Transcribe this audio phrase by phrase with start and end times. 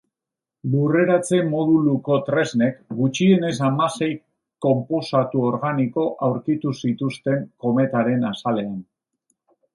[0.75, 4.09] Lurreratze moduluko tresnek gutxienez hamasei
[4.67, 8.77] konposatu organiko aurkitu zituzten kometaren azalean.